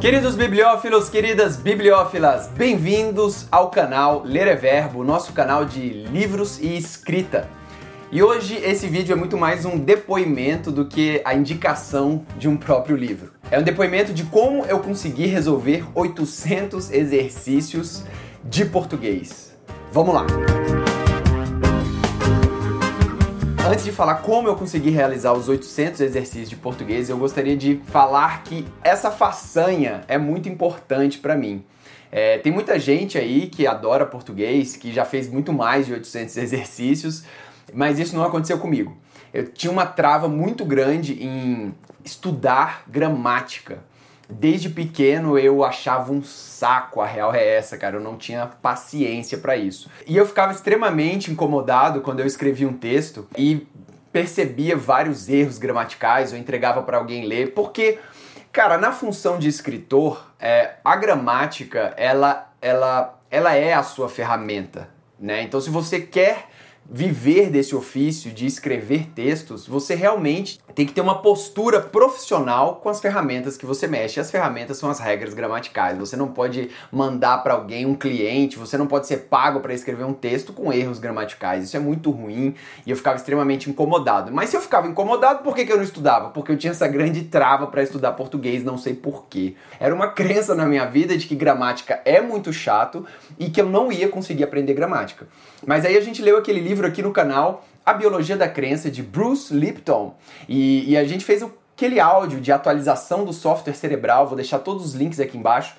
[0.00, 6.74] Queridos bibliófilos, queridas bibliófilas, bem-vindos ao canal Ler é Verbo, nosso canal de livros e
[6.74, 7.46] escrita.
[8.10, 12.56] E hoje esse vídeo é muito mais um depoimento do que a indicação de um
[12.56, 13.32] próprio livro.
[13.50, 18.02] É um depoimento de como eu consegui resolver 800 exercícios
[18.42, 19.54] de português.
[19.92, 20.24] Vamos lá!
[23.68, 27.80] Antes de falar como eu consegui realizar os 800 exercícios de português, eu gostaria de
[27.86, 31.64] falar que essa façanha é muito importante para mim.
[32.10, 36.36] É, tem muita gente aí que adora português, que já fez muito mais de 800
[36.38, 37.22] exercícios,
[37.72, 38.96] mas isso não aconteceu comigo.
[39.32, 41.72] Eu tinha uma trava muito grande em
[42.04, 43.78] estudar gramática.
[44.30, 47.96] Desde pequeno eu achava um saco, a real é essa, cara.
[47.96, 49.90] Eu não tinha paciência para isso.
[50.06, 53.66] E eu ficava extremamente incomodado quando eu escrevia um texto e
[54.12, 57.98] percebia vários erros gramaticais ou entregava para alguém ler, porque,
[58.52, 64.88] cara, na função de escritor, é, a gramática ela, ela, ela é a sua ferramenta,
[65.18, 65.42] né?
[65.42, 66.48] Então, se você quer
[66.92, 72.88] viver desse ofício de escrever textos, você realmente tem que ter uma postura profissional com
[72.88, 74.18] as ferramentas que você mexe.
[74.18, 75.98] As ferramentas são as regras gramaticais.
[75.98, 80.04] Você não pode mandar para alguém um cliente, você não pode ser pago para escrever
[80.04, 81.64] um texto com erros gramaticais.
[81.64, 84.32] Isso é muito ruim e eu ficava extremamente incomodado.
[84.32, 86.30] Mas se eu ficava incomodado, por que, que eu não estudava?
[86.30, 89.54] Porque eu tinha essa grande trava para estudar português, não sei porquê.
[89.78, 93.06] Era uma crença na minha vida de que gramática é muito chato
[93.38, 95.28] e que eu não ia conseguir aprender gramática.
[95.66, 99.02] Mas aí a gente leu aquele livro aqui no canal, A Biologia da Crença, de
[99.02, 100.14] Bruce Lipton.
[100.48, 104.84] E, e a gente fez aquele áudio de atualização do software cerebral, vou deixar todos
[104.84, 105.74] os links aqui embaixo.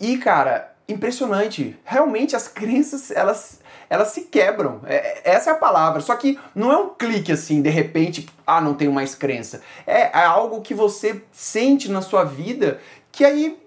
[0.00, 1.76] E, cara, impressionante.
[1.84, 4.80] Realmente as crenças, elas, elas se quebram.
[4.86, 6.00] É, essa é a palavra.
[6.00, 9.62] Só que não é um clique assim, de repente, ah, não tenho mais crença.
[9.86, 13.58] É, é algo que você sente na sua vida que aí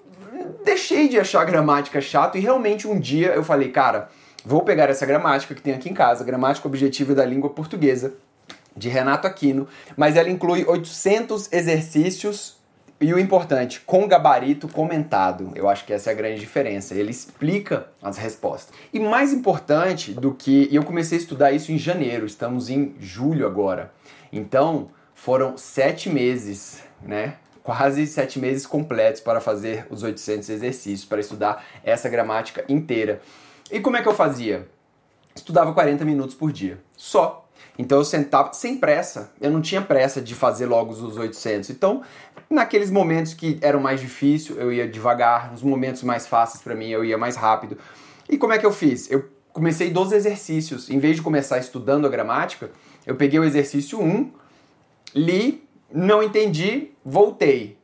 [0.64, 4.10] deixei de achar gramática chato e realmente um dia eu falei, cara,
[4.46, 8.14] Vou pegar essa gramática que tem aqui em casa, Gramática Objetiva da Língua Portuguesa,
[8.78, 9.68] de Renato Aquino,
[9.98, 12.56] mas ela inclui 800 exercícios
[13.02, 15.52] e o importante, com gabarito comentado.
[15.56, 16.94] Eu acho que essa é a grande diferença.
[16.94, 18.74] Ele explica as respostas.
[18.94, 20.70] E mais importante do que.
[20.72, 23.92] E eu comecei a estudar isso em janeiro, estamos em julho agora.
[24.32, 27.36] Então, foram sete meses, né?
[27.64, 33.20] Quase sete meses completos para fazer os 800 exercícios, para estudar essa gramática inteira.
[33.72, 34.70] E como é que eu fazia?
[35.36, 37.46] Estudava 40 minutos por dia, só.
[37.78, 41.70] Então eu sentava sem pressa, eu não tinha pressa de fazer logo os 800.
[41.72, 42.04] Então,
[42.50, 46.90] naqueles momentos que eram mais difíceis, eu ia devagar, nos momentos mais fáceis para mim,
[46.90, 47.78] eu ia mais rápido.
[48.30, 49.12] E como é que eu fiz?
[49.12, 50.90] Eu comecei 12 exercícios.
[50.90, 52.72] Em vez de começar estudando a gramática,
[53.06, 54.32] eu peguei o exercício 1,
[55.14, 57.78] li, não entendi, voltei.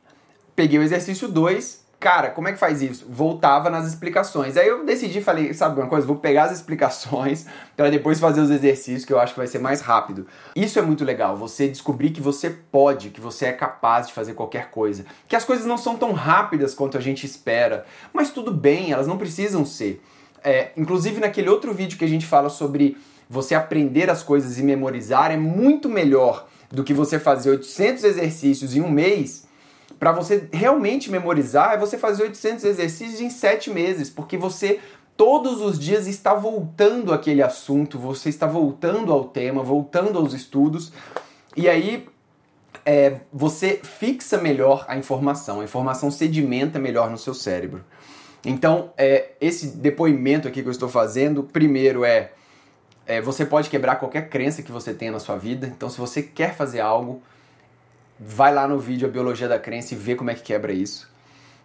[0.56, 3.06] Peguei o exercício 2, cara, como é que faz isso?
[3.08, 4.56] Voltava nas explicações.
[4.56, 6.04] Aí eu decidi, falei, sabe uma coisa?
[6.04, 7.46] Vou pegar as explicações
[7.76, 10.26] para depois fazer os exercícios, que eu acho que vai ser mais rápido.
[10.56, 14.34] Isso é muito legal, você descobrir que você pode, que você é capaz de fazer
[14.34, 15.04] qualquer coisa.
[15.28, 19.06] Que as coisas não são tão rápidas quanto a gente espera, mas tudo bem, elas
[19.06, 20.02] não precisam ser.
[20.42, 22.96] É, inclusive naquele outro vídeo que a gente fala sobre
[23.30, 28.74] você aprender as coisas e memorizar, é muito melhor do que você fazer 800 exercícios
[28.74, 29.46] em um mês
[29.98, 34.80] para você realmente memorizar, é você fazer 800 exercícios em 7 meses, porque você
[35.16, 40.92] todos os dias está voltando aquele assunto, você está voltando ao tema, voltando aos estudos,
[41.56, 42.08] e aí
[42.84, 47.84] é, você fixa melhor a informação, a informação sedimenta melhor no seu cérebro.
[48.44, 52.32] Então, é, esse depoimento aqui que eu estou fazendo, primeiro é,
[53.06, 55.66] é, você pode quebrar qualquer crença que você tenha na sua vida.
[55.66, 57.22] Então, se você quer fazer algo,
[58.24, 61.10] vai lá no vídeo A Biologia da Crença e vê como é que quebra isso.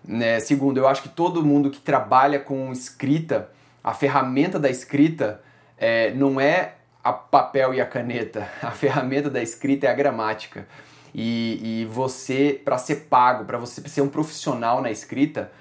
[0.04, 0.40] Né?
[0.40, 3.50] Segundo, eu acho que todo mundo que trabalha com escrita,
[3.84, 5.42] a ferramenta da escrita
[5.78, 10.68] é, não é a papel e a caneta, a ferramenta da escrita é a gramática.
[11.14, 15.52] E, e você, para ser pago, para você ser um profissional na escrita,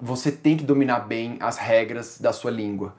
[0.00, 2.94] você tem que dominar bem as regras da sua língua.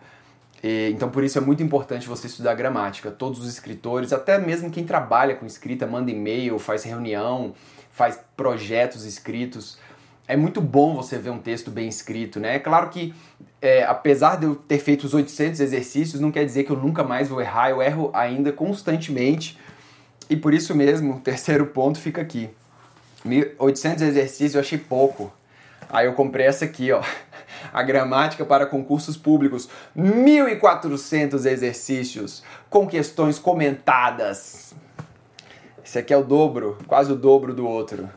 [0.63, 3.09] E, então, por isso é muito importante você estudar gramática.
[3.09, 7.53] Todos os escritores, até mesmo quem trabalha com escrita, manda e-mail, faz reunião,
[7.91, 9.77] faz projetos escritos.
[10.27, 12.55] É muito bom você ver um texto bem escrito, né?
[12.55, 13.13] É claro que,
[13.61, 17.03] é, apesar de eu ter feito os 800 exercícios, não quer dizer que eu nunca
[17.03, 17.71] mais vou errar.
[17.71, 19.57] Eu erro ainda constantemente.
[20.29, 22.49] E por isso mesmo, o terceiro ponto fica aqui.
[23.57, 25.31] 800 exercícios eu achei pouco.
[25.87, 27.01] Aí eu comprei essa aqui, ó
[27.73, 34.73] a gramática para concursos públicos, 1.400 exercícios com questões comentadas.
[35.83, 38.09] Esse aqui é o dobro, quase o dobro do outro.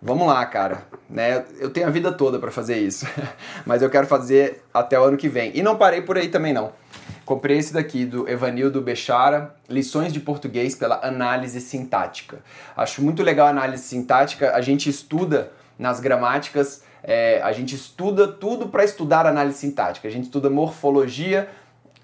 [0.00, 0.82] vamos lá, cara.
[1.08, 1.44] Né?
[1.58, 3.06] Eu tenho a vida toda para fazer isso,
[3.64, 5.52] mas eu quero fazer até o ano que vem.
[5.54, 6.72] E não parei por aí também não.
[7.24, 12.38] Comprei esse daqui do Evanildo Bechara, Lições de Português pela Análise Sintática.
[12.76, 18.28] Acho muito legal a análise sintática, a gente estuda nas gramáticas, é, a gente estuda
[18.28, 20.08] tudo para estudar análise sintática.
[20.08, 21.48] A gente estuda morfologia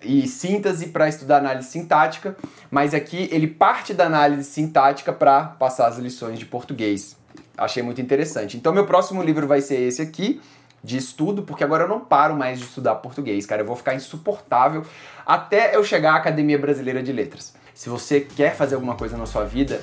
[0.02, 2.36] e síntese para estudar análise sintática,
[2.70, 7.16] mas aqui ele parte da análise sintática para passar as lições de português.
[7.56, 8.56] Achei muito interessante.
[8.56, 10.40] Então, meu próximo livro vai ser esse aqui,
[10.82, 13.62] de estudo, porque agora eu não paro mais de estudar português, cara.
[13.62, 14.84] Eu vou ficar insuportável
[15.26, 17.54] até eu chegar à Academia Brasileira de Letras.
[17.74, 19.82] Se você quer fazer alguma coisa na sua vida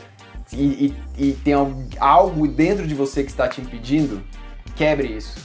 [0.51, 1.53] e, e, e tem
[1.99, 4.23] algo dentro de você que está te impedindo,
[4.75, 5.37] quebre isso,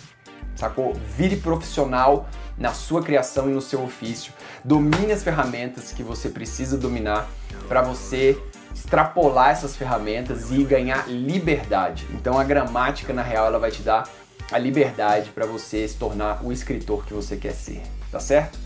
[0.55, 0.95] sacou?
[1.17, 4.33] Vire profissional na sua criação e no seu ofício.
[4.65, 7.29] Domine as ferramentas que você precisa dominar
[7.67, 8.41] para você
[8.75, 12.07] extrapolar essas ferramentas e ganhar liberdade.
[12.13, 14.09] Então a gramática na real ela vai te dar
[14.51, 18.59] a liberdade para você se tornar o escritor que você quer ser, tá certo?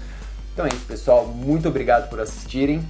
[0.52, 1.26] Então é isso, pessoal.
[1.26, 2.86] Muito obrigado por assistirem.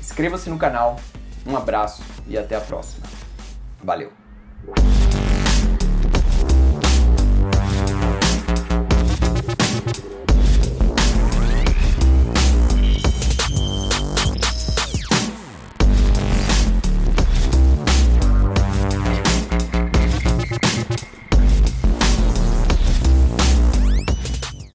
[0.00, 0.98] Inscreva-se no canal.
[1.46, 3.06] Um abraço e até a próxima.
[3.82, 4.12] Valeu!